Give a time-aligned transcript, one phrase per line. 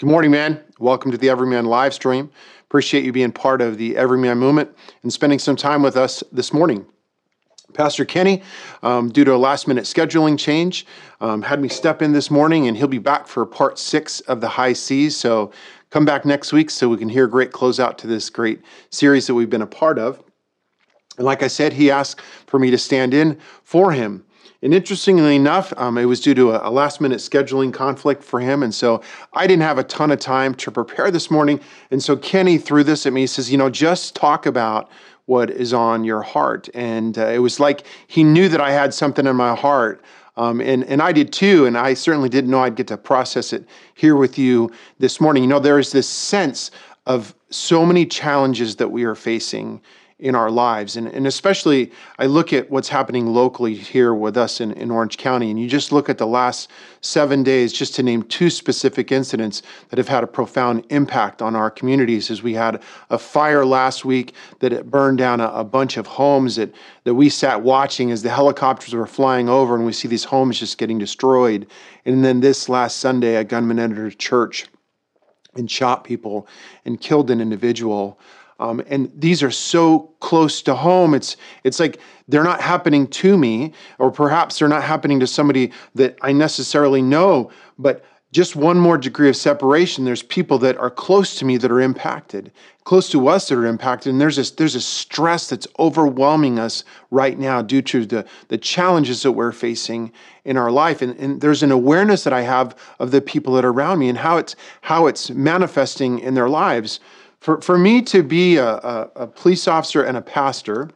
[0.00, 0.60] Good morning, man.
[0.80, 2.28] Welcome to the Everyman live stream.
[2.64, 6.52] Appreciate you being part of the Everyman movement and spending some time with us this
[6.52, 6.84] morning.
[7.74, 8.42] Pastor Kenny,
[8.82, 10.84] um, due to a last minute scheduling change,
[11.20, 14.40] um, had me step in this morning, and he'll be back for part six of
[14.40, 15.16] the high seas.
[15.16, 15.52] So
[15.90, 19.28] come back next week so we can hear a great closeout to this great series
[19.28, 20.20] that we've been a part of.
[21.18, 24.24] And like I said, he asked for me to stand in for him.
[24.64, 28.40] And interestingly enough, um, it was due to a, a, last minute scheduling conflict for
[28.40, 28.62] him.
[28.62, 29.02] And so
[29.34, 31.60] I didn't have a ton of time to prepare this morning.
[31.90, 33.20] And so Kenny threw this at me.
[33.20, 34.90] He says, You know, just talk about
[35.26, 36.70] what is on your heart.
[36.72, 40.02] And uh, it was like he knew that I had something in my heart.
[40.38, 41.66] Um, and, and I did too.
[41.66, 45.42] And I certainly didn't know I'd get to process it here with you this morning.
[45.42, 46.70] You know, there is this sense
[47.04, 49.82] of so many challenges that we are facing
[50.24, 50.96] in our lives.
[50.96, 55.18] And, and especially, I look at what's happening locally here with us in, in Orange
[55.18, 56.70] County, and you just look at the last
[57.02, 59.60] seven days, just to name two specific incidents
[59.90, 62.30] that have had a profound impact on our communities.
[62.30, 66.56] As we had a fire last week that burned down a, a bunch of homes
[66.56, 66.72] that,
[67.04, 70.58] that we sat watching as the helicopters were flying over, and we see these homes
[70.58, 71.66] just getting destroyed.
[72.06, 74.68] And then this last Sunday, a gunman entered a church
[75.54, 76.48] and shot people
[76.86, 78.18] and killed an individual.
[78.60, 81.14] Um, and these are so close to home.
[81.14, 85.72] It's it's like they're not happening to me, or perhaps they're not happening to somebody
[85.94, 87.50] that I necessarily know.
[87.78, 90.04] But just one more degree of separation.
[90.04, 92.50] There's people that are close to me that are impacted,
[92.82, 96.82] close to us that are impacted, and there's this there's a stress that's overwhelming us
[97.12, 100.12] right now due to the the challenges that we're facing
[100.44, 101.00] in our life.
[101.00, 104.08] And, and there's an awareness that I have of the people that are around me
[104.08, 106.98] and how it's how it's manifesting in their lives.
[107.44, 110.88] For, for me to be a, a, a police officer and a pastor,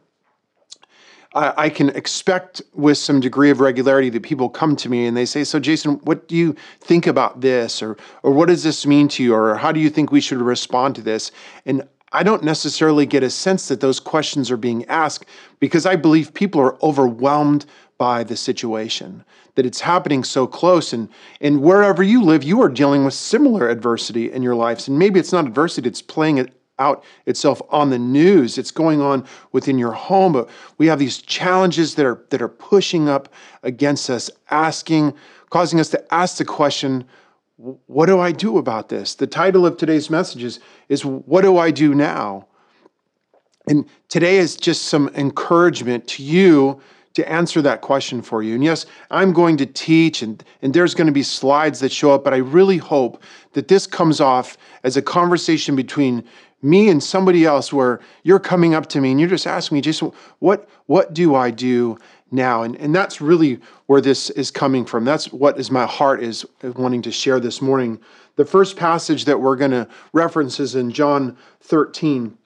[1.35, 5.15] I, I, can expect with some degree of regularity that people come to me and
[5.15, 7.83] they say, So, Jason, what do you think about this?
[7.83, 9.35] Or, or what does this mean to you?
[9.35, 11.31] Or how do you think we should respond to this?
[11.67, 15.27] And I don't necessarily get a sense that those questions are being asked
[15.59, 17.67] because I believe people are overwhelmed
[17.99, 19.23] by the situation,
[19.55, 20.93] that it's happening so close.
[20.93, 21.09] And,
[21.41, 24.87] and wherever you live, you are dealing with similar adversity in your lives.
[24.87, 28.57] And maybe it's not adversity, it's playing it out itself on the news.
[28.57, 30.31] It's going on within your home.
[30.31, 33.33] But we have these challenges that are that are pushing up
[33.63, 35.13] against us, asking,
[35.49, 37.05] causing us to ask the question,
[37.87, 39.15] what do I do about this?
[39.15, 42.47] The title of today's message is, is What Do I Do Now?
[43.67, 46.81] And today is just some encouragement to you
[47.19, 48.55] to answer that question for you.
[48.55, 52.11] And yes, I'm going to teach and, and there's going to be slides that show
[52.11, 53.21] up, but I really hope
[53.53, 56.23] that this comes off as a conversation between
[56.61, 59.81] me and somebody else where you're coming up to me and you're just asking me,
[59.81, 61.97] Jason, what, what do I do
[62.31, 62.63] now?
[62.63, 65.05] And, and that's really where this is coming from.
[65.05, 67.99] That's what is my heart is wanting to share this morning.
[68.35, 72.37] The first passage that we're going to reference is in John 13.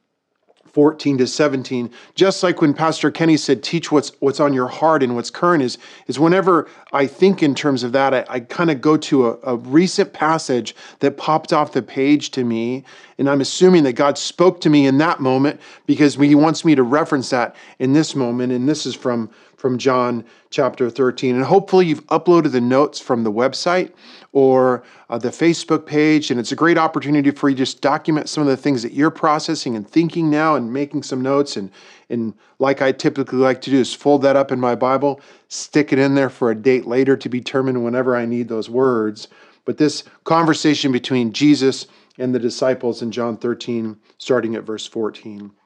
[0.74, 5.04] 14 to 17 just like when pastor kenny said teach what's what's on your heart
[5.04, 8.72] and what's current is is whenever i think in terms of that i, I kind
[8.72, 12.84] of go to a, a recent passage that popped off the page to me
[13.20, 16.74] and i'm assuming that god spoke to me in that moment because he wants me
[16.74, 19.30] to reference that in this moment and this is from
[19.64, 21.36] from John chapter 13.
[21.36, 23.94] And hopefully, you've uploaded the notes from the website
[24.34, 26.30] or uh, the Facebook page.
[26.30, 28.92] And it's a great opportunity for you to just document some of the things that
[28.92, 31.56] you're processing and thinking now and making some notes.
[31.56, 31.72] And,
[32.10, 35.94] and like I typically like to do, is fold that up in my Bible, stick
[35.94, 39.30] it in there for a date later to be determined whenever I need those words.
[39.64, 41.88] But this conversation between Jesus
[42.18, 45.54] and the disciples in John 13, starting at verse 14.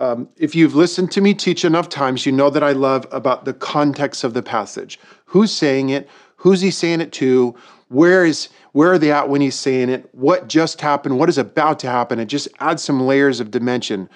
[0.00, 3.44] Um, if you've listened to me teach enough times, you know that I love about
[3.44, 4.98] the context of the passage.
[5.26, 6.08] Who's saying it?
[6.36, 7.54] Who's he saying it to?
[7.88, 10.08] Where is where are they at when he's saying it?
[10.12, 11.18] What just happened?
[11.18, 12.18] What is about to happen?
[12.18, 14.08] It just adds some layers of dimension.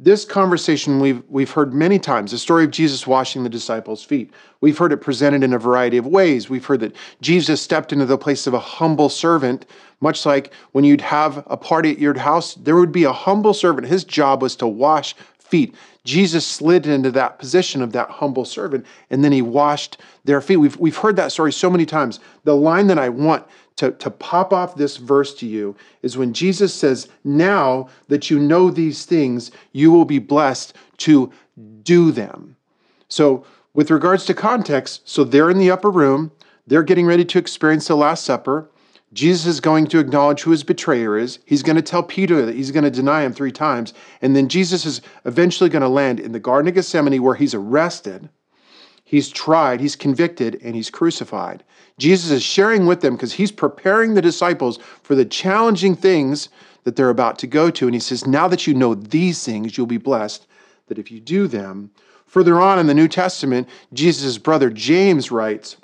[0.00, 4.32] This conversation we've we've heard many times, the story of Jesus washing the disciples' feet.
[4.60, 6.48] We've heard it presented in a variety of ways.
[6.48, 9.66] We've heard that Jesus stepped into the place of a humble servant,
[10.00, 13.52] much like when you'd have a party at your house, there would be a humble
[13.52, 13.88] servant.
[13.88, 15.74] His job was to wash feet.
[16.04, 20.58] Jesus slid into that position of that humble servant, and then he washed their feet.
[20.58, 22.20] We've, we've heard that story so many times.
[22.44, 23.44] The line that I want
[23.78, 28.38] to, to pop off this verse to you is when Jesus says, Now that you
[28.38, 31.32] know these things, you will be blessed to
[31.82, 32.56] do them.
[33.08, 33.44] So,
[33.74, 36.32] with regards to context, so they're in the upper room,
[36.66, 38.68] they're getting ready to experience the Last Supper.
[39.12, 41.38] Jesus is going to acknowledge who his betrayer is.
[41.46, 43.94] He's going to tell Peter that he's going to deny him three times.
[44.20, 47.54] And then Jesus is eventually going to land in the Garden of Gethsemane where he's
[47.54, 48.28] arrested,
[49.08, 51.64] he's tried, he's convicted, and he's crucified.
[51.96, 56.50] Jesus is sharing with them because he's preparing the disciples for the challenging things
[56.84, 57.86] that they're about to go to.
[57.86, 60.46] And he says, Now that you know these things, you'll be blessed,
[60.88, 61.90] that if you do them,
[62.26, 65.78] further on in the New Testament, Jesus' brother James writes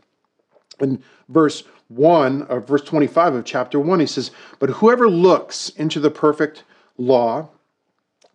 [0.80, 6.00] in verse 1 or verse 25 of chapter 1 he says but whoever looks into
[6.00, 6.64] the perfect
[6.98, 7.48] law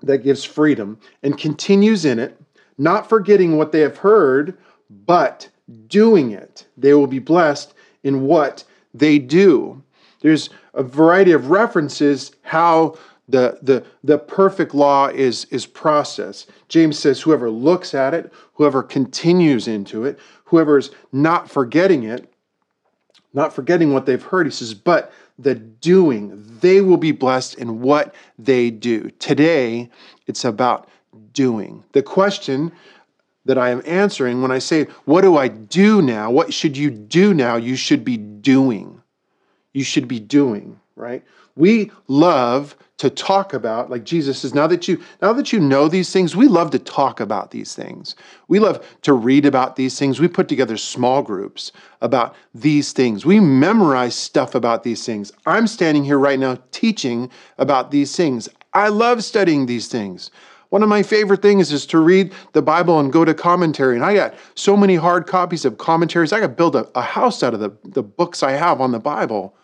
[0.01, 2.39] that gives freedom and continues in it
[2.77, 4.57] not forgetting what they have heard
[5.05, 5.49] but
[5.87, 8.63] doing it they will be blessed in what
[8.93, 9.81] they do
[10.21, 12.95] there's a variety of references how
[13.29, 16.49] the, the, the perfect law is, is processed.
[16.67, 22.33] James says, whoever looks at it, whoever continues into it, whoever is not forgetting it,
[23.33, 24.47] not forgetting what they've heard.
[24.47, 29.11] He says, but the doing, they will be blessed in what they do.
[29.19, 29.89] Today,
[30.25, 30.89] it's about
[31.31, 31.83] doing.
[31.91, 32.71] The question
[33.49, 36.29] that I am answering when I say, What do I do now?
[36.29, 37.55] What should you do now?
[37.55, 39.01] You should be doing.
[39.73, 41.23] You should be doing, right?
[41.55, 45.87] We love to talk about like jesus says now that you now that you know
[45.87, 48.13] these things we love to talk about these things
[48.49, 51.71] we love to read about these things we put together small groups
[52.01, 57.31] about these things we memorize stuff about these things i'm standing here right now teaching
[57.57, 60.29] about these things i love studying these things
[60.69, 63.95] one of my favorite things is to read the Bible and go to commentary.
[63.95, 66.31] And I got so many hard copies of commentaries.
[66.31, 68.99] I could build a, a house out of the, the books I have on the
[68.99, 69.55] Bible.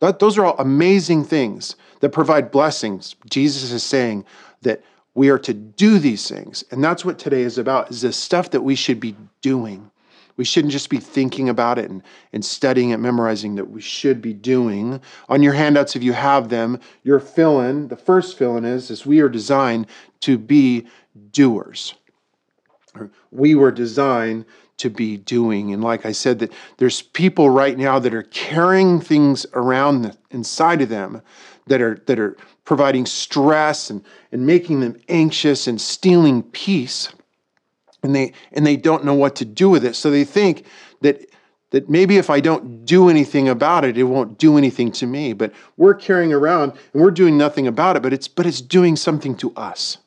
[0.00, 3.16] That, those are all amazing things that provide blessings.
[3.28, 4.24] Jesus is saying
[4.62, 4.82] that
[5.14, 6.64] we are to do these things.
[6.70, 9.90] And that's what today is about, is the stuff that we should be doing.
[10.40, 12.02] We shouldn't just be thinking about it and,
[12.32, 15.02] and studying it, memorizing that we should be doing.
[15.28, 18.90] On your handouts, if you have them, your fill in, the first fill in is,
[18.90, 19.86] is we are designed
[20.20, 20.86] to be
[21.30, 21.92] doers.
[23.30, 24.46] We were designed
[24.78, 25.74] to be doing.
[25.74, 30.80] And like I said, that there's people right now that are carrying things around inside
[30.80, 31.20] of them
[31.66, 34.02] that are that are providing stress and,
[34.32, 37.10] and making them anxious and stealing peace.
[38.02, 39.94] And they and they don't know what to do with it.
[39.94, 40.64] So they think
[41.02, 41.26] that
[41.70, 45.32] that maybe if I don't do anything about it, it won't do anything to me.
[45.32, 48.96] But we're carrying around and we're doing nothing about it, but it's but it's doing
[48.96, 49.98] something to us.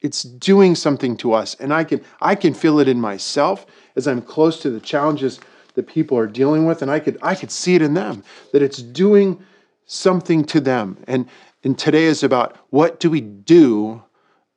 [0.00, 1.56] It's doing something to us.
[1.56, 3.66] And I can I can feel it in myself
[3.96, 5.40] as I'm close to the challenges
[5.74, 8.22] that people are dealing with, and I could I could see it in them
[8.52, 9.42] that it's doing
[9.86, 10.98] something to them.
[11.08, 11.28] And
[11.64, 14.02] and today is about what do we do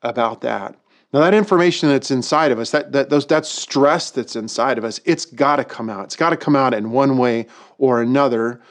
[0.03, 0.75] about that.
[1.13, 4.85] Now that information that's inside of us, that that those that stress that's inside of
[4.85, 6.05] us, it's got to come out.
[6.05, 7.47] It's got to come out in one way
[7.77, 8.61] or another,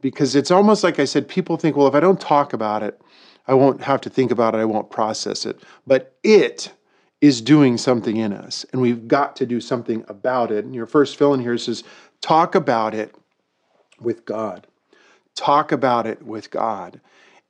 [0.00, 1.26] because it's almost like I said.
[1.28, 3.00] People think, well, if I don't talk about it,
[3.48, 4.58] I won't have to think about it.
[4.58, 5.60] I won't process it.
[5.86, 6.72] But it
[7.20, 10.64] is doing something in us, and we've got to do something about it.
[10.64, 11.82] And your first fill in here says,
[12.20, 13.12] talk about it
[14.00, 14.68] with God.
[15.34, 17.00] Talk about it with God.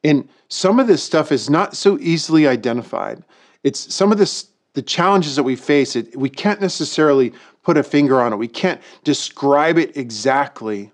[0.04, 3.22] And some of this stuff is not so easily identified.
[3.68, 7.32] It's some of this the challenges that we face, it, we can't necessarily
[7.62, 8.36] put a finger on it.
[8.36, 10.90] We can't describe it exactly.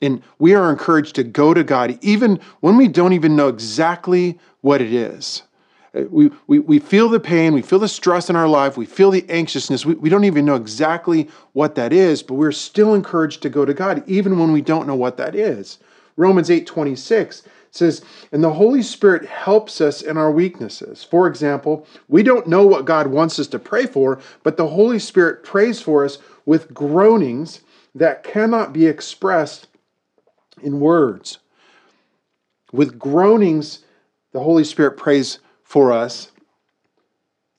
[0.00, 4.38] And we are encouraged to go to God even when we don't even know exactly
[4.60, 5.42] what it is.
[5.94, 8.86] Uh, we, we, we feel the pain, we feel the stress in our life, we
[8.86, 9.84] feel the anxiousness.
[9.84, 13.64] We, we don't even know exactly what that is, but we're still encouraged to go
[13.64, 15.78] to God, even when we don't know what that is.
[16.16, 17.42] Romans 8 26
[17.74, 18.02] says,
[18.32, 21.02] And the Holy Spirit helps us in our weaknesses.
[21.02, 24.98] For example, we don't know what God wants us to pray for, but the Holy
[24.98, 27.60] Spirit prays for us with groanings
[27.94, 29.68] that cannot be expressed
[30.62, 31.38] in words.
[32.72, 33.80] With groanings,
[34.32, 36.30] the Holy Spirit prays for us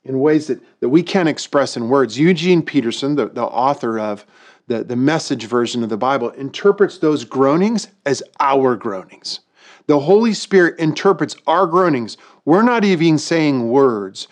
[0.03, 2.17] in ways that, that we can't express in words.
[2.17, 4.25] Eugene Peterson, the, the author of
[4.67, 9.41] the, the message version of the Bible, interprets those groanings as our groanings.
[9.87, 12.17] The Holy Spirit interprets our groanings.
[12.45, 14.27] We're not even saying words.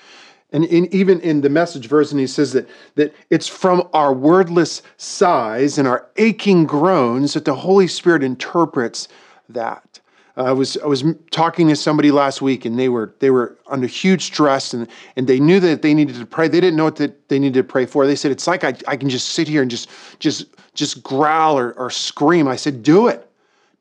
[0.52, 4.84] And in, even in the message version, he says that, that it's from our wordless
[4.98, 9.08] sighs and our aching groans that the Holy Spirit interprets
[9.50, 10.00] that.
[10.36, 13.56] Uh, I was I was talking to somebody last week, and they were they were
[13.68, 16.48] under huge stress, and and they knew that they needed to pray.
[16.48, 18.08] They didn't know what that they needed to pray for.
[18.08, 21.58] They said it's like I, I can just sit here and just just just growl
[21.58, 22.48] or, or scream.
[22.48, 23.30] I said, do it,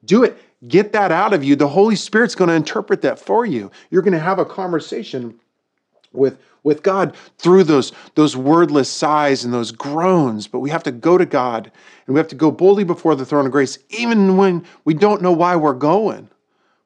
[0.05, 0.39] Do it.
[0.69, 1.57] Get that out of you.
[1.57, 3.71] The Holy Spirit's going to interpret that for you.
[3.91, 5.41] You're going to have a conversation
[6.13, 10.47] with with God through those, those wordless sighs and those groans.
[10.47, 11.71] But we have to go to God
[12.07, 15.23] and we have to go boldly before the throne of grace, even when we don't
[15.23, 16.29] know why we're going.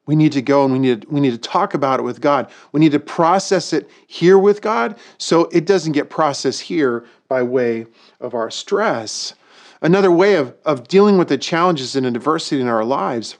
[0.05, 2.21] We need to go and we need to, we need to talk about it with
[2.21, 2.49] God.
[2.71, 7.43] We need to process it here with God so it doesn't get processed here by
[7.43, 7.85] way
[8.21, 9.33] of our stress.
[9.81, 13.37] Another way of, of dealing with the challenges and adversity in our lives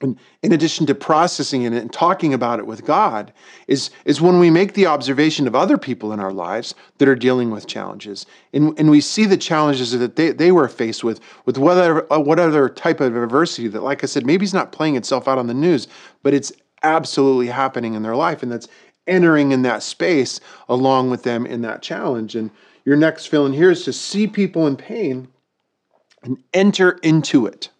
[0.00, 3.32] and in addition to processing it and talking about it with God,
[3.66, 7.16] is, is when we make the observation of other people in our lives that are
[7.16, 8.24] dealing with challenges.
[8.52, 12.20] And, and we see the challenges that they, they were faced with, with whatever, uh,
[12.20, 15.48] whatever type of adversity that, like I said, maybe it's not playing itself out on
[15.48, 15.88] the news,
[16.22, 16.52] but it's
[16.84, 18.42] absolutely happening in their life.
[18.42, 18.68] And that's
[19.08, 20.38] entering in that space
[20.68, 22.36] along with them in that challenge.
[22.36, 22.50] And
[22.84, 25.28] your next feeling here is to see people in pain
[26.22, 27.70] and enter into it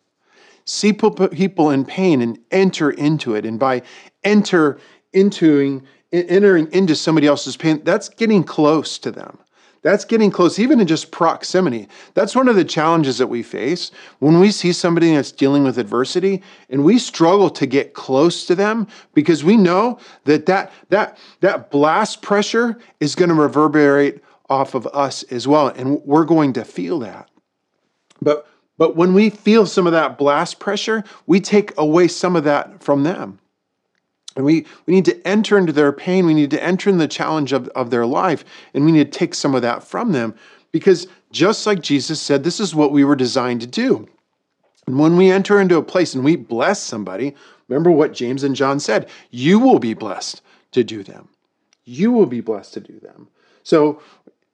[0.68, 3.44] see people in pain and enter into it.
[3.44, 3.82] And by
[4.24, 4.78] enter
[5.14, 5.82] entering
[6.12, 9.38] into somebody else's pain, that's getting close to them.
[9.82, 11.88] That's getting close, even in just proximity.
[12.14, 15.78] That's one of the challenges that we face when we see somebody that's dealing with
[15.78, 21.16] adversity and we struggle to get close to them because we know that that, that,
[21.40, 24.20] that blast pressure is going to reverberate
[24.50, 25.68] off of us as well.
[25.68, 27.30] And we're going to feel that.
[28.20, 28.47] But
[28.78, 32.82] but when we feel some of that blast pressure, we take away some of that
[32.82, 33.40] from them.
[34.36, 36.24] And we, we need to enter into their pain.
[36.24, 38.44] We need to enter in the challenge of, of their life.
[38.72, 40.32] And we need to take some of that from them.
[40.70, 44.08] Because just like Jesus said, this is what we were designed to do.
[44.86, 47.34] And when we enter into a place and we bless somebody,
[47.66, 51.28] remember what James and John said you will be blessed to do them.
[51.84, 53.28] You will be blessed to do them.
[53.64, 54.00] So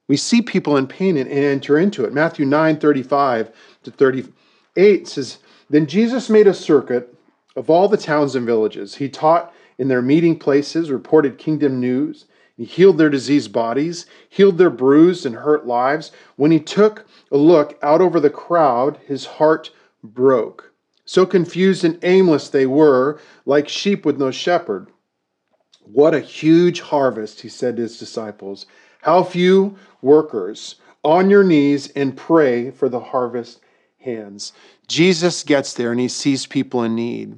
[0.07, 2.13] we see people in pain and, enter into it.
[2.13, 3.51] Matthew 9 35
[3.83, 7.13] to 38 says, Then Jesus made a circuit
[7.55, 8.95] of all the towns and villages.
[8.95, 12.25] He taught in their meeting places, reported kingdom news.
[12.55, 16.11] He healed their diseased bodies, healed their bruised and hurt lives.
[16.37, 19.71] When he took a look out over the crowd, his heart
[20.03, 20.71] broke.
[21.03, 24.87] So confused and aimless they were, like sheep with no shepherd.
[25.81, 28.65] What a huge harvest, he said to his disciples.
[29.05, 30.77] How few workers.
[31.03, 33.59] On your knees and pray for the harvest
[33.99, 34.51] hands.
[34.87, 37.37] Jesus gets there and he sees people in need.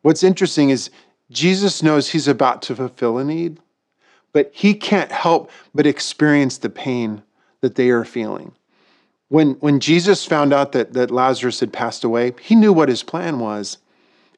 [0.00, 0.90] What's interesting is
[1.30, 3.60] Jesus knows he's about to fulfill a need,
[4.32, 7.22] but he can't help but experience the pain
[7.60, 8.50] that they are feeling.
[9.28, 13.04] When, when Jesus found out that, that Lazarus had passed away, he knew what his
[13.04, 13.78] plan was.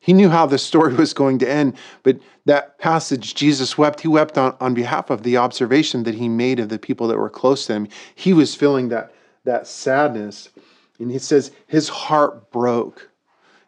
[0.04, 4.08] He knew how the story was going to end, but that passage, Jesus wept, he
[4.08, 7.30] wept on, on behalf of the observation that he made of the people that were
[7.30, 7.88] close to him.
[8.14, 10.50] He was feeling that, that sadness.
[10.99, 13.08] And he says his heart broke.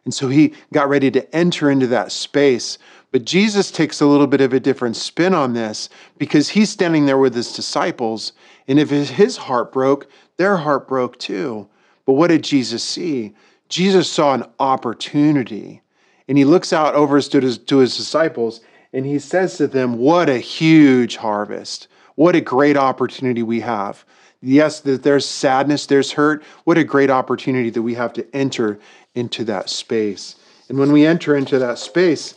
[0.05, 2.77] And so he got ready to enter into that space.
[3.11, 5.89] But Jesus takes a little bit of a different spin on this
[6.19, 8.33] because he's standing there with his disciples.
[8.67, 11.67] And if his heart broke, their heart broke too.
[12.05, 13.33] But what did Jesus see?
[13.69, 15.81] Jesus saw an opportunity.
[16.27, 18.61] And he looks out over to his, to his disciples
[18.93, 21.87] and he says to them, What a huge harvest.
[22.15, 24.03] What a great opportunity we have.
[24.41, 26.43] Yes, that there's sadness, there's hurt.
[26.63, 28.79] What a great opportunity that we have to enter
[29.15, 30.35] into that space.
[30.69, 32.35] And when we enter into that space,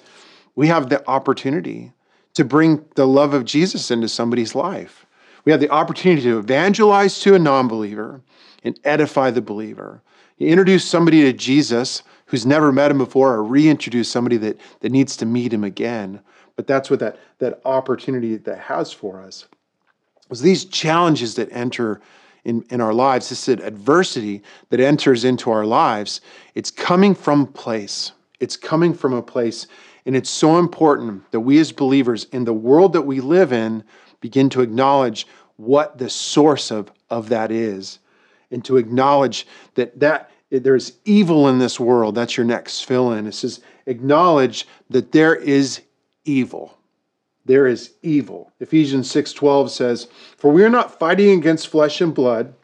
[0.54, 1.92] we have the opportunity
[2.34, 5.06] to bring the love of Jesus into somebody's life.
[5.44, 8.20] We have the opportunity to evangelize to a non believer
[8.62, 10.02] and edify the believer.
[10.38, 14.92] You introduce somebody to Jesus who's never met him before, or reintroduce somebody that, that
[14.92, 16.20] needs to meet him again.
[16.56, 19.46] But that's what that, that opportunity that has for us
[20.28, 22.00] was these challenges that enter
[22.44, 26.22] in, in our lives, this adversity that enters into our lives,
[26.54, 28.12] it's coming from place.
[28.38, 29.66] It's coming from a place.
[30.06, 33.84] And it's so important that we as believers in the world that we live in
[34.20, 37.98] begin to acknowledge what the source of, of that is
[38.50, 42.14] and to acknowledge that, that there's evil in this world.
[42.14, 43.26] That's your next fill in.
[43.26, 45.80] It says, acknowledge that there is
[46.24, 46.76] evil
[47.50, 48.52] there is evil.
[48.60, 52.54] Ephesians 6:12 says, "For we are not fighting against flesh and blood,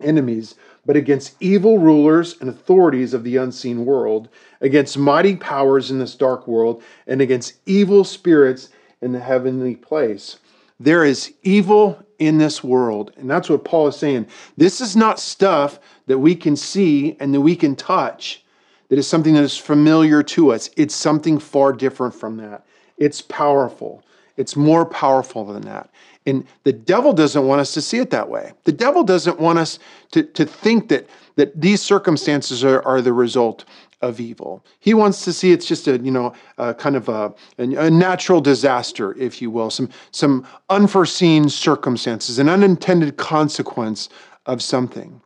[0.00, 0.54] enemies,
[0.86, 4.28] but against evil rulers and authorities of the unseen world,
[4.60, 10.38] against mighty powers in this dark world, and against evil spirits in the heavenly place."
[10.80, 14.26] There is evil in this world, and that's what Paul is saying.
[14.56, 18.44] This is not stuff that we can see and that we can touch.
[18.90, 20.68] That is something that is familiar to us.
[20.76, 22.64] It's something far different from that.
[22.98, 24.04] It's powerful.
[24.36, 25.90] It's more powerful than that.
[26.26, 28.52] And the devil doesn't want us to see it that way.
[28.64, 29.78] The devil doesn't want us
[30.12, 33.64] to, to think that, that these circumstances are, are the result
[34.00, 34.64] of evil.
[34.78, 38.40] He wants to see it's just a, you know, a kind of a, a, natural
[38.40, 44.08] disaster, if you will, some, some unforeseen circumstances, an unintended consequence
[44.46, 45.20] of something.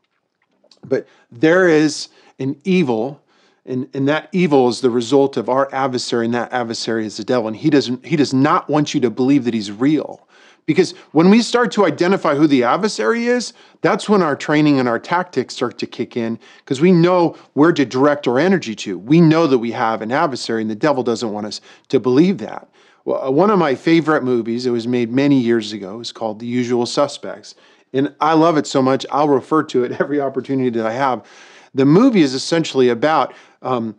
[0.85, 3.23] But there is an evil,
[3.64, 7.25] and, and that evil is the result of our adversary, and that adversary is the
[7.25, 7.47] devil.
[7.47, 10.26] And he doesn't he does not want you to believe that he's real.
[10.66, 13.52] Because when we start to identify who the adversary is,
[13.83, 17.73] that's when our training and our tactics start to kick in because we know where
[17.73, 18.99] to direct our energy to.
[18.99, 22.38] We know that we have an adversary, and the devil doesn't want us to believe
[22.38, 22.68] that.
[23.04, 26.38] Well, uh, one of my favorite movies, it was made many years ago, is called
[26.38, 27.54] The Usual Suspects.
[27.92, 31.26] And I love it so much, I'll refer to it every opportunity that I have.
[31.75, 33.97] The movie is essentially about um,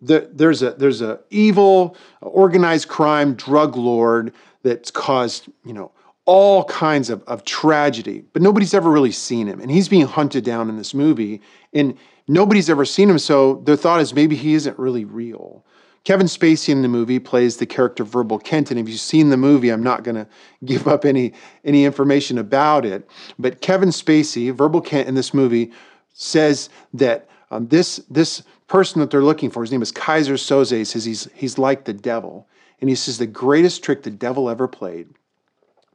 [0.00, 4.32] the, there's a there's a evil, organized crime drug lord
[4.62, 5.92] that's caused, you know,
[6.24, 9.60] all kinds of, of tragedy, but nobody's ever really seen him.
[9.60, 11.40] And he's being hunted down in this movie,
[11.72, 11.96] and
[12.28, 13.18] nobody's ever seen him.
[13.18, 15.64] So their thought is maybe he isn't really real.
[16.04, 19.36] Kevin Spacey in the movie plays the character Verbal Kint, and if you've seen the
[19.36, 20.26] movie, I'm not going to
[20.64, 21.32] give up any
[21.64, 23.08] any information about it.
[23.38, 25.72] But Kevin Spacey, Verbal Kint in this movie,
[26.12, 30.86] says that um, this this person that they're looking for, his name is Keyser Söze,
[30.86, 32.48] says he's he's like the devil.
[32.82, 35.08] And he says the greatest trick the devil ever played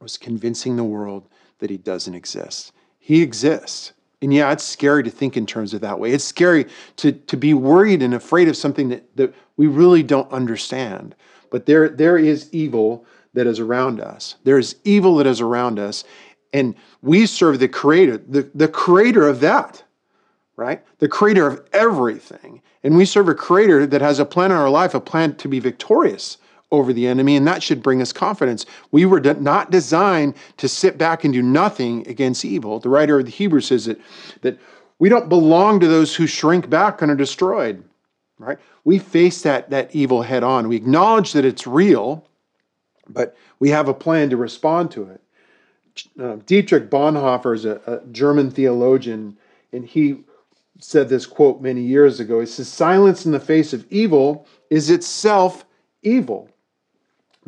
[0.00, 1.28] was convincing the world
[1.58, 2.72] that he doesn't exist.
[2.98, 3.92] He exists.
[4.22, 6.12] And yeah, it's scary to think in terms of that way.
[6.12, 6.64] It's scary
[6.96, 11.14] to, to be worried and afraid of something that, that we really don't understand.
[11.50, 13.04] But there, there is evil
[13.34, 14.36] that is around us.
[14.44, 16.04] There is evil that is around us.
[16.54, 19.84] And we serve the creator, the, the creator of that,
[20.56, 20.82] right?
[21.00, 22.62] The creator of everything.
[22.82, 25.48] And we serve a creator that has a plan in our life, a plan to
[25.48, 26.38] be victorious
[26.70, 28.66] over the enemy, and that should bring us confidence.
[28.90, 32.78] We were not designed to sit back and do nothing against evil.
[32.78, 33.98] The writer of the Hebrews says that,
[34.42, 34.58] that
[34.98, 37.82] we don't belong to those who shrink back and are destroyed,
[38.38, 38.58] right?
[38.84, 40.68] We face that, that evil head on.
[40.68, 42.26] We acknowledge that it's real,
[43.08, 45.20] but we have a plan to respond to it.
[46.20, 49.38] Uh, Dietrich Bonhoeffer is a, a German theologian,
[49.72, 50.24] and he
[50.80, 52.40] said this quote many years ago.
[52.40, 55.64] He says, Silence in the face of evil is itself
[56.02, 56.48] evil.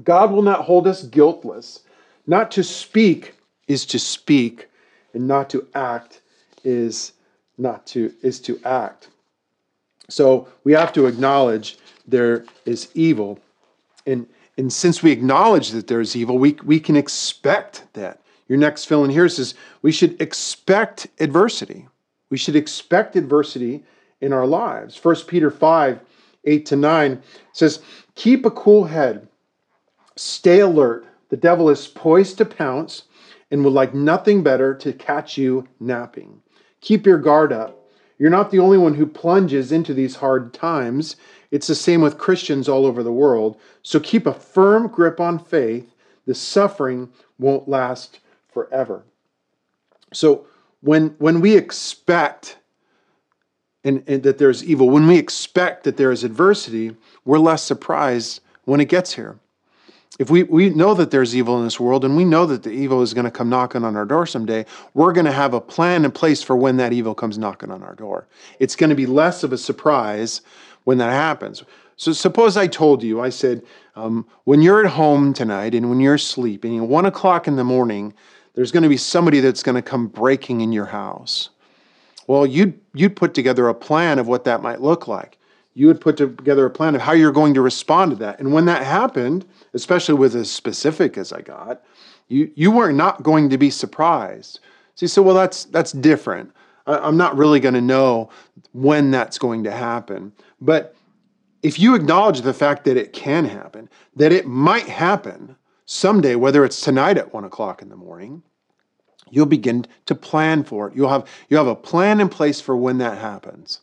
[0.04, 1.80] God will not hold us guiltless.
[2.26, 3.34] Not to speak
[3.68, 4.68] is to speak,
[5.14, 6.20] and not to act
[6.64, 7.12] is
[7.58, 9.08] not to is to act.
[10.08, 13.38] So we have to acknowledge there is evil.
[14.06, 14.26] And,
[14.58, 18.20] and since we acknowledge that there is evil, we, we can expect that.
[18.48, 21.86] Your next fill in here says we should expect adversity.
[22.30, 23.84] We should expect adversity
[24.20, 25.02] in our lives.
[25.02, 26.00] 1 Peter 5,
[26.44, 27.80] 8 to 9 says,
[28.16, 29.28] Keep a cool head
[30.20, 31.06] Stay alert.
[31.30, 33.04] The devil is poised to pounce
[33.50, 36.42] and would like nothing better to catch you napping.
[36.82, 37.88] Keep your guard up.
[38.18, 41.16] You're not the only one who plunges into these hard times.
[41.50, 43.58] It's the same with Christians all over the world.
[43.80, 45.90] So keep a firm grip on faith.
[46.26, 48.20] The suffering won't last
[48.52, 49.04] forever.
[50.12, 50.44] So
[50.82, 52.58] when when we expect
[53.84, 58.42] and, and that there's evil, when we expect that there is adversity, we're less surprised
[58.66, 59.38] when it gets here
[60.20, 62.70] if we, we know that there's evil in this world and we know that the
[62.70, 65.62] evil is going to come knocking on our door someday, we're going to have a
[65.62, 68.28] plan in place for when that evil comes knocking on our door.
[68.58, 70.42] It's going to be less of a surprise
[70.84, 71.64] when that happens.
[71.96, 73.62] So suppose I told you, I said,
[73.96, 77.64] um, when you're at home tonight and when you're sleeping, at one o'clock in the
[77.64, 78.12] morning,
[78.52, 81.48] there's going to be somebody that's going to come breaking in your house.
[82.26, 85.38] Well, you'd, you'd put together a plan of what that might look like
[85.80, 88.38] you would put together a plan of how you're going to respond to that.
[88.38, 91.82] And when that happened, especially with as specific as I got,
[92.28, 94.60] you you were not going to be surprised.
[94.94, 96.52] So you said, well, that's that's different.
[96.86, 98.28] I, am not really going to know
[98.72, 100.32] when that's going to happen.
[100.60, 100.94] But
[101.62, 106.62] if you acknowledge the fact that it can happen, that it might happen someday, whether
[106.62, 108.42] it's tonight at one o'clock in the morning,
[109.30, 110.94] you'll begin to plan for it.
[110.94, 113.80] You'll have you have a plan in place for when that happens.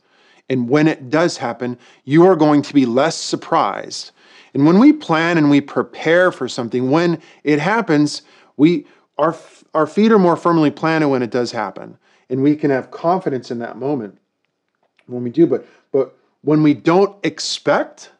[0.49, 4.11] And when it does happen, you are going to be less surprised.
[4.53, 8.21] And when we plan and we prepare for something, when it happens,
[8.55, 8.85] we
[9.17, 9.35] our,
[9.73, 11.97] our feet are more firmly planted when it does happen.
[12.29, 14.19] And we can have confidence in that moment
[15.07, 15.47] when we do.
[15.47, 18.11] But but when we don't expect,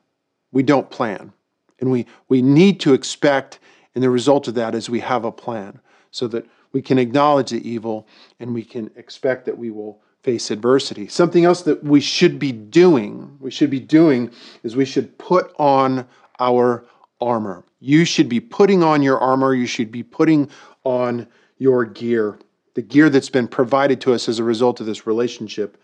[0.51, 1.33] we don't plan.
[1.79, 3.59] And we, we need to expect,
[3.93, 5.79] and the result of that is we have a plan
[6.11, 8.07] so that we can acknowledge the evil
[8.39, 11.07] and we can expect that we will face adversity.
[11.07, 14.29] Something else that we should be doing, we should be doing
[14.61, 16.05] is we should put on
[16.37, 16.83] our
[17.21, 17.63] armor.
[17.79, 20.49] You should be putting on your armor, you should be putting
[20.83, 21.27] on
[21.59, 22.37] your gear,
[22.73, 25.77] the gear that's been provided to us as a result of this relationship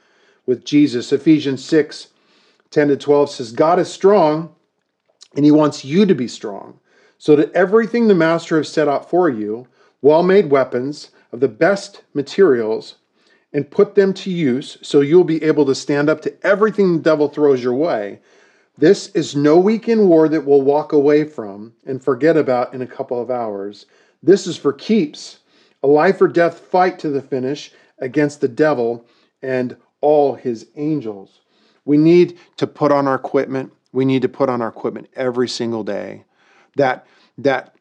[0.45, 1.13] with Jesus.
[1.13, 2.09] Ephesians 6
[2.69, 4.53] 10 to 12 says, God is strong
[5.37, 6.81] and he wants you to be strong.
[7.17, 9.67] So that everything the master has set out for you,
[10.01, 12.95] well made weapons of the best materials,
[13.53, 17.03] and put them to use so you'll be able to stand up to everything the
[17.03, 18.19] devil throws your way.
[18.77, 22.87] This is no weekend war that we'll walk away from and forget about in a
[22.87, 23.85] couple of hours.
[24.23, 25.39] This is for keeps,
[25.83, 29.05] a life or death fight to the finish against the devil
[29.43, 31.41] and all his angels.
[31.85, 33.71] We need to put on our equipment.
[33.91, 36.23] We need to put on our equipment every single day.
[36.75, 37.05] That
[37.37, 37.75] that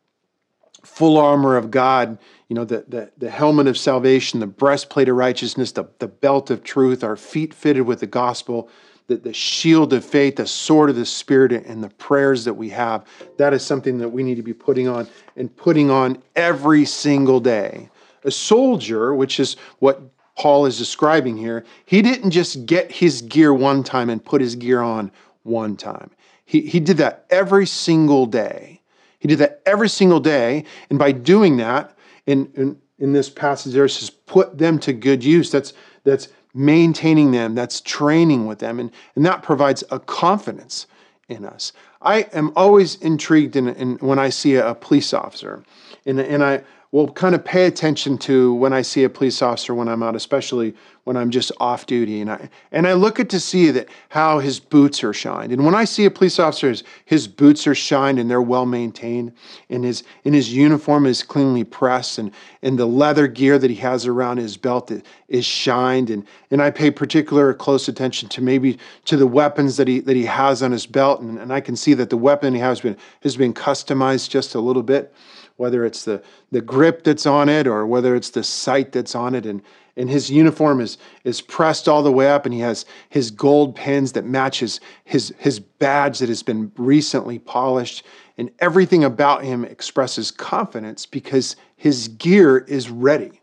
[0.84, 2.18] full armor of God,
[2.52, 6.50] you know, the, the, the helmet of salvation, the breastplate of righteousness, the, the belt
[6.50, 8.68] of truth, our feet fitted with the gospel,
[9.06, 12.68] the, the shield of faith, the sword of the Spirit, and the prayers that we
[12.68, 13.06] have.
[13.38, 17.40] That is something that we need to be putting on and putting on every single
[17.40, 17.88] day.
[18.24, 20.02] A soldier, which is what
[20.36, 24.56] Paul is describing here, he didn't just get his gear one time and put his
[24.56, 25.10] gear on
[25.44, 26.10] one time.
[26.44, 28.82] He, he did that every single day.
[29.20, 30.64] He did that every single day.
[30.90, 35.24] And by doing that, in, in, in this passage there, says, put them to good
[35.24, 35.50] use.
[35.50, 35.72] That's,
[36.04, 38.78] that's maintaining them, that's training with them.
[38.78, 40.86] And, and that provides a confidence
[41.28, 41.72] in us.
[42.00, 45.64] I am always intrigued in, in when I see a, a police officer.
[46.04, 49.74] And, and I, will kind of pay attention to when I see a police officer
[49.74, 50.74] when I'm out, especially
[51.04, 52.20] when I'm just off duty.
[52.20, 55.52] And I and I look at to see that how his boots are shined.
[55.52, 58.66] And when I see a police officer, his, his boots are shined and they're well
[58.66, 59.32] maintained,
[59.70, 63.76] and his and his uniform is cleanly pressed, and and the leather gear that he
[63.76, 64.92] has around his belt
[65.28, 66.10] is shined.
[66.10, 70.14] And and I pay particular close attention to maybe to the weapons that he that
[70.14, 72.82] he has on his belt, and, and I can see that the weapon he has
[72.82, 75.14] been has been customized just a little bit
[75.56, 79.34] whether it's the, the grip that's on it or whether it's the sight that's on
[79.34, 79.46] it.
[79.46, 79.62] And,
[79.96, 83.76] and his uniform is, is pressed all the way up, and he has his gold
[83.76, 88.04] pins that matches his, his badge that has been recently polished.
[88.38, 93.40] And everything about him expresses confidence because his gear is ready.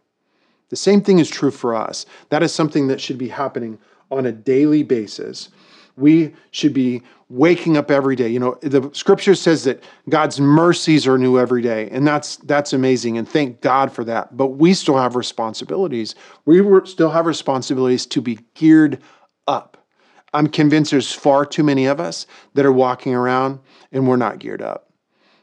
[0.69, 2.05] The same thing is true for us.
[2.29, 3.77] That is something that should be happening
[4.11, 5.49] on a daily basis.
[5.99, 8.27] We should be waking up every day.
[8.27, 12.73] You know, the scripture says that God's mercies are new every day, and that's that's
[12.73, 14.35] amazing and thank God for that.
[14.35, 16.15] But we still have responsibilities.
[16.45, 19.01] We still have responsibilities to be geared
[19.47, 19.77] up.
[20.33, 23.59] I'm convinced there's far too many of us that are walking around
[23.91, 24.91] and we're not geared up.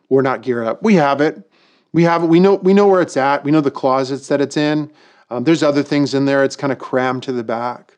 [0.09, 0.83] We're not geared up.
[0.83, 1.51] We have it.
[1.93, 2.27] We have it.
[2.27, 3.43] We know we know where it's at.
[3.43, 4.93] We know the closets that it's in.
[5.31, 6.45] Um, there's other things in there.
[6.45, 7.96] It's kind of crammed to the back.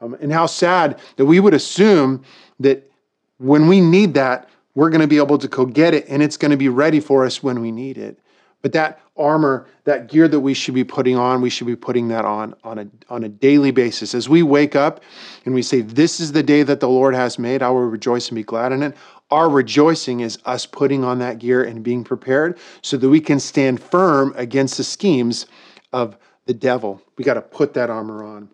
[0.00, 2.22] Um, and how sad that we would assume
[2.60, 2.90] that
[3.38, 6.36] when we need that, we're going to be able to go get it and it's
[6.36, 8.18] going to be ready for us when we need it.
[8.62, 12.08] But that armor, that gear that we should be putting on, we should be putting
[12.08, 14.14] that on on a, on a daily basis.
[14.14, 15.02] As we wake up
[15.44, 18.28] and we say, This is the day that the Lord has made, I will rejoice
[18.28, 18.96] and be glad in it.
[19.30, 23.38] Our rejoicing is us putting on that gear and being prepared so that we can
[23.38, 25.46] stand firm against the schemes
[25.92, 27.02] of the devil.
[27.16, 28.48] We got to put that armor on.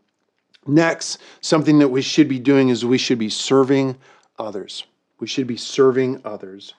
[0.66, 3.96] Next, something that we should be doing is we should be serving
[4.38, 4.84] others.
[5.20, 6.74] We should be serving others.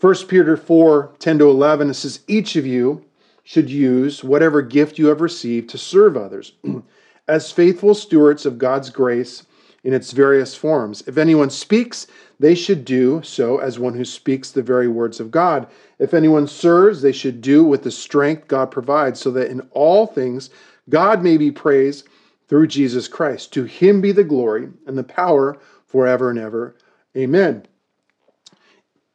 [0.00, 3.04] 1 Peter 4 10 to 11, it says, Each of you
[3.44, 6.52] should use whatever gift you have received to serve others
[7.28, 9.44] as faithful stewards of God's grace
[9.84, 11.04] in its various forms.
[11.06, 12.08] If anyone speaks,
[12.40, 15.68] they should do so as one who speaks the very words of God.
[15.98, 20.06] If anyone serves, they should do with the strength God provides, so that in all
[20.06, 20.50] things
[20.88, 22.08] God may be praised
[22.48, 23.52] through Jesus Christ.
[23.54, 26.76] To him be the glory and the power forever and ever.
[27.16, 27.66] Amen.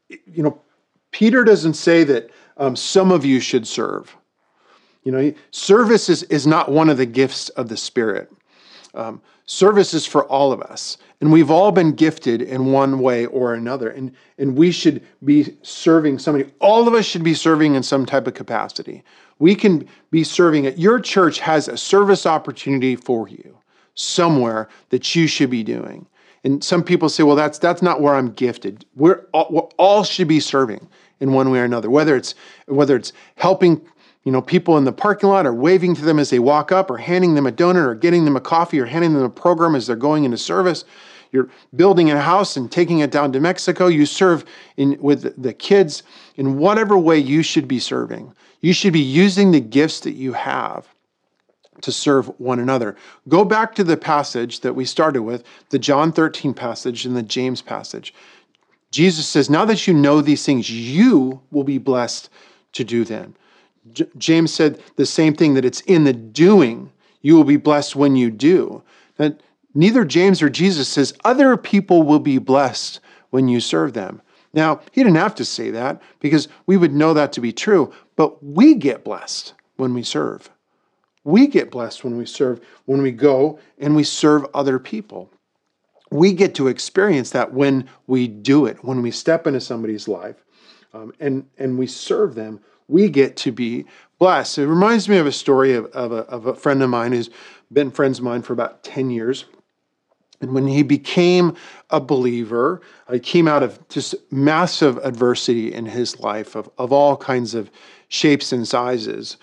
[0.09, 0.61] You know,
[1.11, 4.15] Peter doesn't say that um, some of you should serve.
[5.03, 8.31] You know, service is, is not one of the gifts of the Spirit.
[8.93, 10.97] Um, service is for all of us.
[11.21, 13.89] And we've all been gifted in one way or another.
[13.89, 16.51] And, and we should be serving somebody.
[16.59, 19.03] All of us should be serving in some type of capacity.
[19.39, 20.77] We can be serving it.
[20.77, 23.57] Your church has a service opportunity for you
[23.95, 26.07] somewhere that you should be doing.
[26.43, 28.85] And some people say, well, that's that's not where I'm gifted.
[28.95, 30.87] We're all, we're all should be serving
[31.19, 32.33] in one way or another, whether it's
[32.65, 33.81] whether it's helping
[34.23, 36.89] you know people in the parking lot are waving to them as they walk up
[36.89, 39.75] or handing them a donut or getting them a coffee or handing them a program
[39.75, 40.85] as they're going into service
[41.31, 44.45] you're building a house and taking it down to mexico you serve
[44.77, 46.03] in with the kids
[46.35, 50.33] in whatever way you should be serving you should be using the gifts that you
[50.33, 50.87] have
[51.81, 52.95] to serve one another.
[53.27, 57.23] Go back to the passage that we started with, the John 13 passage and the
[57.23, 58.13] James passage.
[58.91, 62.29] Jesus says, Now that you know these things, you will be blessed
[62.73, 63.35] to do them.
[63.91, 66.91] J- James said the same thing that it's in the doing.
[67.21, 68.83] You will be blessed when you do.
[69.17, 69.41] That
[69.73, 74.21] neither James or Jesus says other people will be blessed when you serve them.
[74.53, 77.93] Now, he didn't have to say that because we would know that to be true,
[78.15, 80.49] but we get blessed when we serve.
[81.23, 85.31] We get blessed when we serve, when we go and we serve other people.
[86.09, 90.43] We get to experience that when we do it, when we step into somebody's life
[90.93, 92.59] um, and, and we serve them,
[92.91, 93.85] we get to be
[94.19, 94.59] blessed.
[94.59, 97.29] It reminds me of a story of, of, a, of a friend of mine who's
[97.71, 99.45] been friends of mine for about 10 years.
[100.41, 101.55] And when he became
[101.89, 107.15] a believer, he came out of just massive adversity in his life of, of all
[107.15, 107.71] kinds of
[108.09, 109.37] shapes and sizes.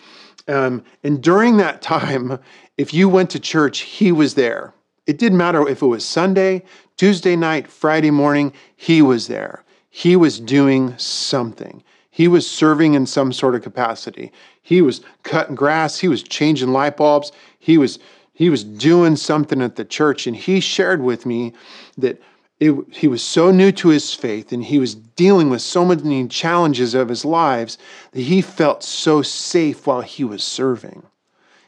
[0.49, 2.39] Um, and during that time,
[2.77, 4.75] if you went to church, he was there.
[5.07, 6.65] It didn't matter if it was Sunday,
[6.97, 9.65] Tuesday night, Friday morning, he was there.
[9.89, 11.83] He was doing something.
[12.19, 14.33] He was serving in some sort of capacity.
[14.61, 18.01] He was cutting grass, he was changing light bulbs, he was
[18.33, 21.53] he was doing something at the church, and he shared with me
[21.97, 22.21] that
[22.59, 26.27] it, he was so new to his faith and he was dealing with so many
[26.27, 27.79] challenges of his lives
[28.11, 31.05] that he felt so safe while he was serving.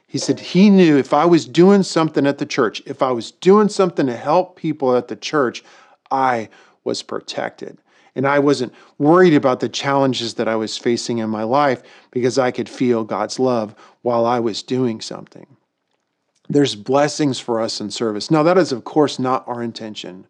[0.09, 3.31] He said he knew if I was doing something at the church, if I was
[3.31, 5.63] doing something to help people at the church,
[6.11, 6.49] I
[6.83, 7.79] was protected.
[8.15, 12.39] And I wasn't worried about the challenges that I was facing in my life because
[12.39, 15.47] I could feel God's love while I was doing something.
[16.49, 18.31] There's blessings for us in service.
[18.31, 20.27] Now, that is, of course, not our intention.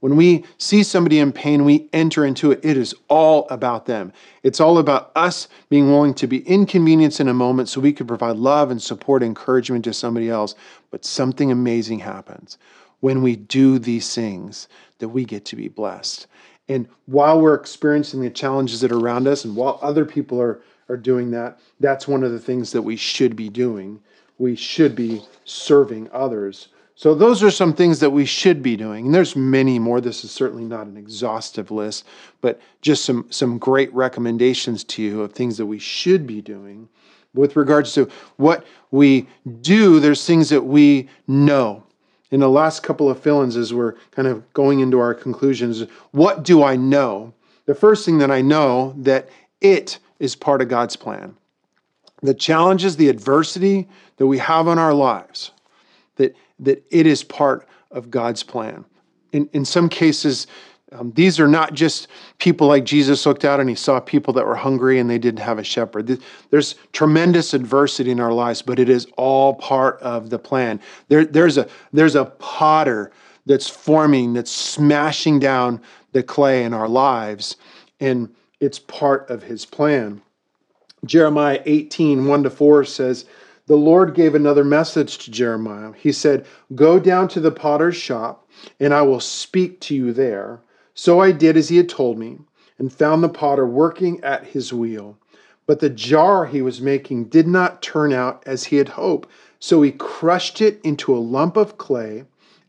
[0.00, 2.60] When we see somebody in pain, we enter into it.
[2.62, 4.12] It is all about them.
[4.44, 8.06] It's all about us being willing to be inconvenienced in a moment so we can
[8.06, 10.54] provide love and support, encouragement to somebody else.
[10.90, 12.58] But something amazing happens
[13.00, 16.28] when we do these things that we get to be blessed.
[16.68, 20.60] And while we're experiencing the challenges that are around us, and while other people are,
[20.88, 24.00] are doing that, that's one of the things that we should be doing
[24.38, 26.68] we should be serving others.
[26.94, 29.06] So those are some things that we should be doing.
[29.06, 30.00] And there's many more.
[30.00, 32.04] This is certainly not an exhaustive list,
[32.40, 36.88] but just some some great recommendations to you of things that we should be doing.
[37.34, 39.28] With regards to what we
[39.60, 41.84] do, there's things that we know.
[42.30, 46.42] In the last couple of fill-ins, as we're kind of going into our conclusions, what
[46.42, 47.32] do I know?
[47.66, 49.28] The first thing that I know that
[49.60, 51.36] it is part of God's plan
[52.20, 55.52] the challenges, the adversity that we have in our lives,
[56.16, 58.84] that, that it is part of God's plan.
[59.32, 60.46] In, in some cases,
[60.92, 64.46] um, these are not just people like Jesus looked out and he saw people that
[64.46, 66.18] were hungry and they didn't have a shepherd.
[66.50, 70.80] There's tremendous adversity in our lives, but it is all part of the plan.
[71.08, 73.12] There, there's, a, there's a potter
[73.44, 75.80] that's forming, that's smashing down
[76.12, 77.56] the clay in our lives,
[78.00, 80.22] and it's part of his plan.
[81.04, 83.26] Jeremiah 18, 1 to 4 says,
[83.66, 85.92] The Lord gave another message to Jeremiah.
[85.92, 88.48] He said, Go down to the potter's shop,
[88.80, 90.60] and I will speak to you there.
[90.98, 92.40] So I did as he had told me,
[92.76, 95.16] and found the potter working at his wheel.
[95.64, 99.28] But the jar he was making did not turn out as he had hoped.
[99.60, 102.24] So he crushed it into a lump of clay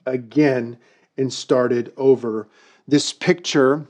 [0.05, 0.77] again
[1.17, 2.47] and started over.
[2.87, 3.87] This picture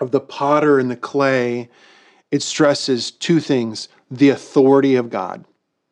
[0.00, 1.70] of the potter and the clay
[2.32, 5.44] it stresses two things the authority of God,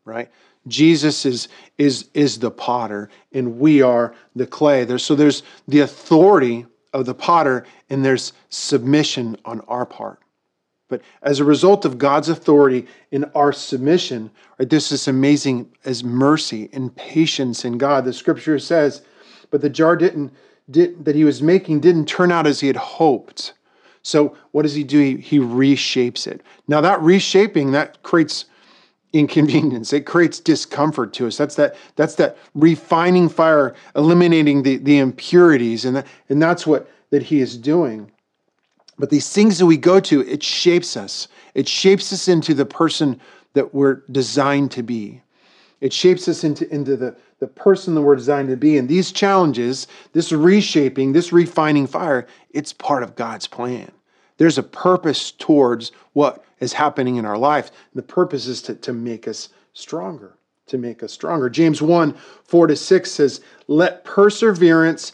[0.05, 0.29] right?
[0.67, 1.47] Jesus is,
[1.79, 4.85] is, is the potter and we are the clay.
[4.85, 10.21] There's, so there's the authority of the potter and there's submission on our part.
[10.89, 16.05] But as a result of God's authority in our submission, right, this is amazing as
[16.05, 18.05] mercy and patience in God.
[18.05, 19.03] The scripture says,
[19.51, 20.33] but the jar didn't,
[20.71, 23.55] did, that he was making didn't turn out as he had hoped.
[24.03, 24.99] So what does he do?
[24.99, 26.43] He, he reshapes it.
[26.69, 28.47] Now that reshaping that creates
[29.13, 29.93] inconvenience.
[29.93, 31.37] It creates discomfort to us.
[31.37, 36.91] That's that that's that refining fire, eliminating the, the impurities, and that, and that's what
[37.11, 38.11] that he is doing.
[38.99, 41.29] But these things that we go to, it shapes us.
[41.55, 43.21] It shapes us into the person
[43.55, 45.23] that we're designed to be.
[45.81, 48.79] It shapes us into, into the, the person that we're designed to be.
[48.79, 53.91] And these challenges, this reshaping, this refining fire, it's part of God's plan.
[54.37, 57.73] There's a purpose towards what is happening in our life.
[57.95, 61.51] The purpose is to, to make us stronger, to make us stronger.
[61.51, 65.13] James 1 4 to 6 says, Let perseverance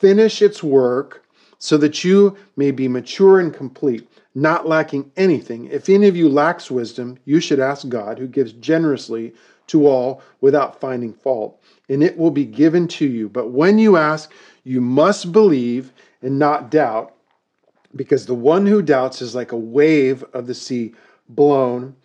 [0.00, 1.22] finish its work
[1.58, 5.66] so that you may be mature and complete, not lacking anything.
[5.66, 9.34] If any of you lacks wisdom, you should ask God, who gives generously
[9.66, 13.28] to all without finding fault, and it will be given to you.
[13.28, 14.32] But when you ask,
[14.64, 17.15] you must believe and not doubt,
[17.96, 20.94] because the one who doubts is like a wave of the sea
[21.28, 21.96] blown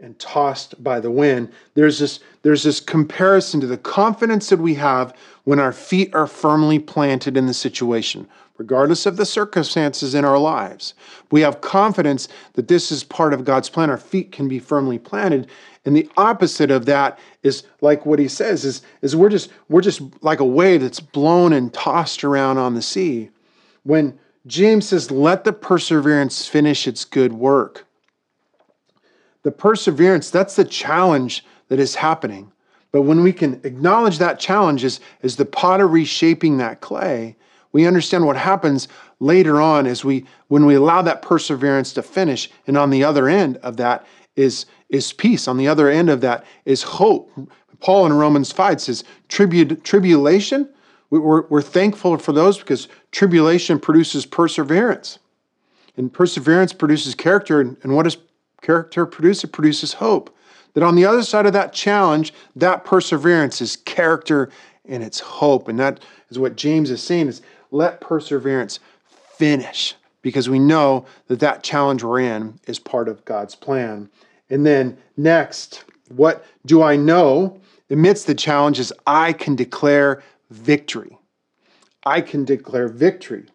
[0.00, 1.52] and tossed by the wind.
[1.74, 6.26] There's this, there's this comparison to the confidence that we have when our feet are
[6.26, 10.94] firmly planted in the situation, regardless of the circumstances in our lives.
[11.30, 13.90] We have confidence that this is part of God's plan.
[13.90, 15.48] Our feet can be firmly planted.
[15.84, 19.80] And the opposite of that is like what he says is, is we're just we're
[19.80, 23.30] just like a wave that's blown and tossed around on the sea.
[23.84, 27.86] When James says, let the perseverance finish its good work
[29.42, 32.52] the perseverance, that's the challenge that is happening.
[32.92, 37.36] But when we can acknowledge that challenge as, as the potter reshaping that clay,
[37.72, 38.88] we understand what happens
[39.20, 42.50] later on as we when we allow that perseverance to finish.
[42.66, 44.06] And on the other end of that
[44.36, 45.48] is, is peace.
[45.48, 47.30] On the other end of that is hope.
[47.80, 50.68] Paul in Romans 5 says, Tribu- tribulation,
[51.10, 55.18] we're, we're thankful for those because tribulation produces perseverance.
[55.96, 57.60] And perseverance produces character.
[57.60, 58.18] And what does
[58.62, 59.42] character produce?
[59.42, 60.34] It produces hope.
[60.74, 64.50] That on the other side of that challenge, that perseverance is character
[64.84, 65.68] and it's hope.
[65.68, 68.78] And that is what James is saying is let perseverance
[69.36, 74.10] finish because we know that that challenge we're in is part of God's plan.
[74.50, 78.92] And then next, what do I know amidst the challenges?
[79.06, 81.18] I can declare victory.
[82.04, 83.46] I can declare victory.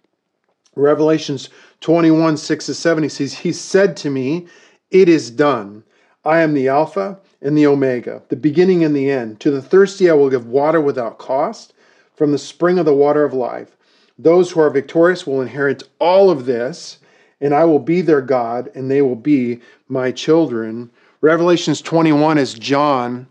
[0.75, 1.49] Revelations
[1.82, 4.47] 21, 6 to 7, he says, He said to me,
[4.93, 5.84] it is done.
[6.23, 9.39] I am the Alpha and the Omega, the beginning and the end.
[9.41, 11.73] To the thirsty, I will give water without cost
[12.15, 13.75] from the spring of the water of life.
[14.17, 16.99] Those who are victorious will inherit all of this,
[17.41, 20.91] and I will be their God, and they will be my children.
[21.21, 23.27] Revelations 21 is John,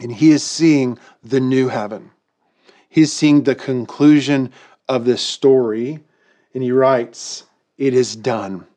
[0.00, 2.10] and he is seeing the new heaven.
[2.94, 4.52] He's seeing the conclusion
[4.88, 5.98] of this story,
[6.54, 7.42] and he writes,
[7.76, 8.68] It is done.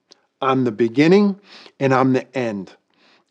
[0.41, 1.39] I'm the beginning
[1.79, 2.71] and I'm the end.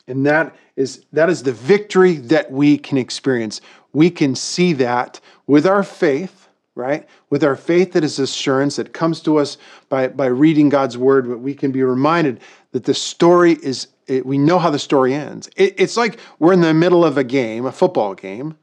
[0.07, 3.61] And that is that is the victory that we can experience.
[3.95, 5.19] We can see that
[5.49, 6.47] with our faith,
[6.77, 7.05] right?
[7.31, 11.29] With our faith that is assurance that comes to us by, by reading God's word,
[11.29, 12.39] but we can be reminded
[12.71, 15.51] that the story is it, we know how the story ends.
[15.57, 18.57] It, it's like we're in the middle of a game, a football game,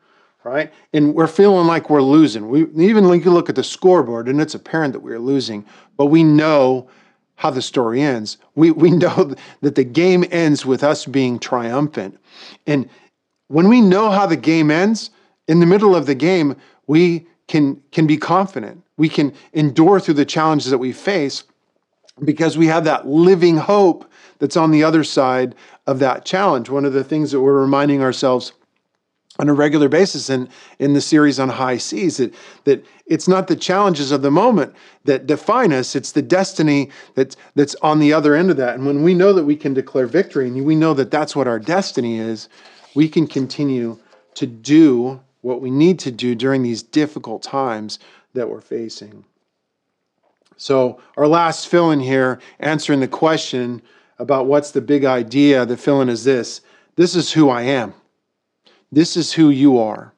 [0.43, 0.73] right?
[0.93, 2.49] And we're feeling like we're losing.
[2.49, 5.65] We even you look at the scoreboard and it's apparent that we're losing,
[5.97, 6.89] but we know
[7.35, 8.37] how the story ends.
[8.55, 12.19] We, we know that the game ends with us being triumphant.
[12.67, 12.89] And
[13.47, 15.09] when we know how the game ends,
[15.47, 16.55] in the middle of the game,
[16.87, 18.81] we can, can be confident.
[18.97, 21.43] We can endure through the challenges that we face
[22.23, 25.55] because we have that living hope that's on the other side
[25.87, 26.69] of that challenge.
[26.69, 28.53] One of the things that we're reminding ourselves
[29.39, 32.33] on a regular basis in, in the series on high seas that,
[32.65, 34.73] that it's not the challenges of the moment
[35.05, 38.75] that define us it's the destiny that's, that's on the other end of that.
[38.75, 41.47] And when we know that we can declare victory and we know that that's what
[41.47, 42.47] our destiny is
[42.93, 43.97] we can continue
[44.35, 47.99] to do what we need to do during these difficult times
[48.33, 49.25] that we're facing.
[50.57, 53.81] So our last fill in here answering the question
[54.19, 56.61] about what's the big idea the fill in is this.
[56.95, 57.95] This is who i am
[58.95, 60.13] this is who you are.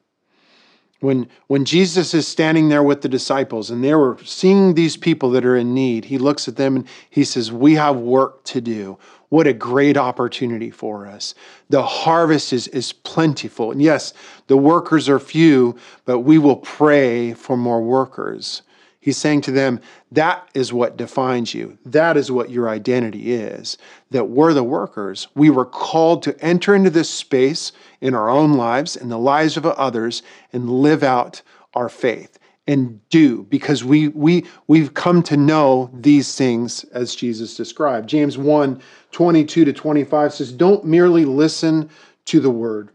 [1.00, 5.30] When, when Jesus is standing there with the disciples and they were seeing these people
[5.30, 8.60] that are in need, he looks at them and he says, We have work to
[8.60, 8.98] do.
[9.28, 11.34] What a great opportunity for us.
[11.68, 13.72] The harvest is, is plentiful.
[13.72, 14.14] And yes,
[14.46, 18.62] the workers are few, but we will pray for more workers.
[19.06, 19.78] He's saying to them,
[20.10, 21.78] that is what defines you.
[21.86, 23.78] That is what your identity is.
[24.10, 25.28] That we're the workers.
[25.36, 29.56] We were called to enter into this space in our own lives and the lives
[29.56, 31.40] of others and live out
[31.72, 37.56] our faith and do because we we we've come to know these things as Jesus
[37.56, 38.08] described.
[38.08, 41.88] James 1 22 to 25 says, Don't merely listen
[42.24, 42.90] to the word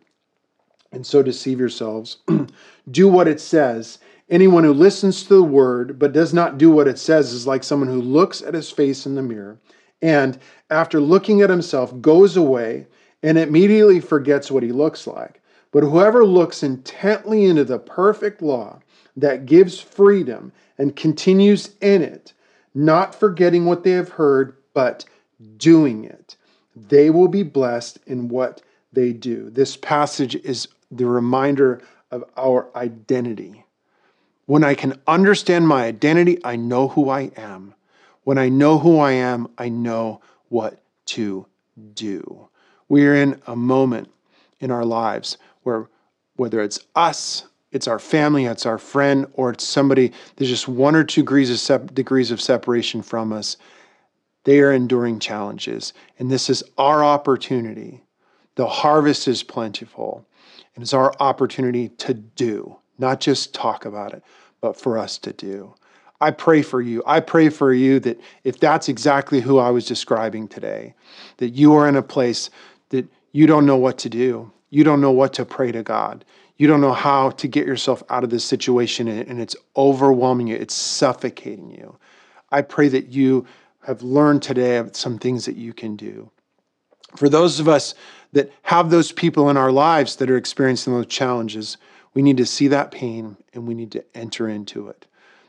[0.91, 2.17] and so deceive yourselves.
[2.91, 3.99] do what it says
[4.31, 7.65] Anyone who listens to the word but does not do what it says is like
[7.65, 9.59] someone who looks at his face in the mirror
[10.01, 10.39] and,
[10.69, 12.87] after looking at himself, goes away
[13.21, 15.41] and immediately forgets what he looks like.
[15.71, 18.79] But whoever looks intently into the perfect law
[19.17, 22.31] that gives freedom and continues in it,
[22.73, 25.03] not forgetting what they have heard, but
[25.57, 26.37] doing it,
[26.73, 28.61] they will be blessed in what
[28.93, 29.49] they do.
[29.49, 31.81] This passage is the reminder
[32.11, 33.65] of our identity.
[34.45, 37.73] When I can understand my identity, I know who I am.
[38.23, 41.45] When I know who I am, I know what to
[41.93, 42.49] do.
[42.89, 44.09] We're in a moment
[44.59, 45.87] in our lives where,
[46.35, 50.95] whether it's us, it's our family, it's our friend, or it's somebody, there's just one
[50.95, 53.57] or two degrees of, sep- degrees of separation from us.
[54.43, 55.93] They are enduring challenges.
[56.19, 58.03] And this is our opportunity
[58.55, 60.27] the harvest is plentiful.
[60.75, 64.23] And it's our opportunity to do, not just talk about it,
[64.61, 65.73] but for us to do.
[66.21, 67.01] I pray for you.
[67.05, 70.93] I pray for you that if that's exactly who I was describing today,
[71.37, 72.51] that you are in a place
[72.89, 74.51] that you don't know what to do.
[74.69, 76.23] You don't know what to pray to God.
[76.57, 80.55] You don't know how to get yourself out of this situation and it's overwhelming you,
[80.55, 81.97] it's suffocating you.
[82.51, 83.47] I pray that you
[83.87, 86.29] have learned today some things that you can do.
[87.15, 87.95] For those of us
[88.33, 91.77] that have those people in our lives that are experiencing those challenges,
[92.13, 95.05] we need to see that pain and we need to enter into it.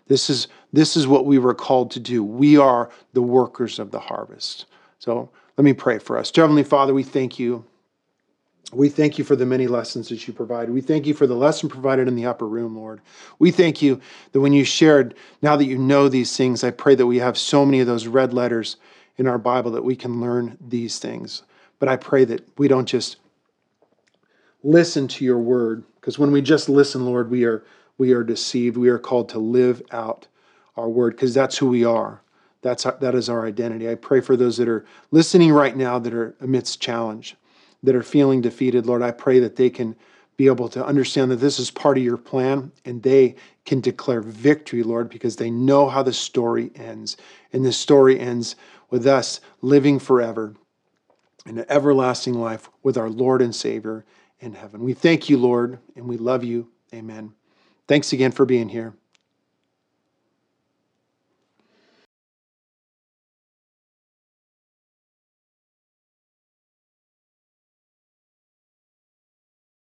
[0.08, 2.22] This is, this is what we were called to do.
[2.22, 4.66] We are the workers of the harvest.
[4.98, 6.30] So let me pray for us.
[6.34, 7.64] Heavenly Father, we thank you.
[8.72, 10.70] We thank you for the many lessons that you provide.
[10.70, 13.02] We thank you for the lesson provided in the upper room, Lord.
[13.38, 14.00] We thank you
[14.32, 17.36] that when you shared, now that you know these things, I pray that we have
[17.36, 18.76] so many of those red letters
[19.18, 21.42] in our Bible that we can learn these things.
[21.78, 23.16] But I pray that we don't just
[24.62, 27.64] listen to your word, because when we just listen, Lord, we are
[27.96, 28.76] we are deceived.
[28.76, 30.26] We are called to live out
[30.76, 32.22] our word, because that's who we are.
[32.60, 33.88] That's our, that is our identity.
[33.88, 37.36] I pray for those that are listening right now that are amidst challenge,
[37.84, 38.84] that are feeling defeated.
[38.84, 39.94] Lord, I pray that they can
[40.36, 44.22] be able to understand that this is part of your plan and they can declare
[44.22, 47.16] victory, Lord, because they know how the story ends.
[47.52, 48.56] And the story ends
[48.90, 50.54] with us living forever
[51.46, 54.04] in an everlasting life with our Lord and Savior
[54.42, 54.82] in heaven.
[54.82, 56.68] We thank you, Lord, and we love you.
[56.92, 57.32] Amen.
[57.86, 58.94] Thanks again for being here.